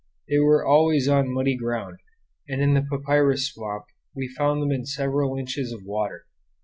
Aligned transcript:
They 0.27 0.39
were 0.39 0.65
always 0.65 1.07
on 1.07 1.31
muddy 1.31 1.55
ground, 1.55 1.99
and 2.47 2.59
in 2.59 2.73
the 2.73 2.81
papyrus 2.81 3.45
swamp 3.53 3.85
we 4.15 4.27
found 4.29 4.59
them 4.63 4.71
in 4.71 4.83
several 4.83 5.37
inches 5.37 5.71
of 5.71 5.83
water. 5.85 6.25